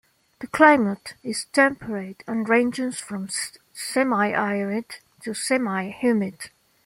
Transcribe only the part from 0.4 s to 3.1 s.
climate is temperate and ranges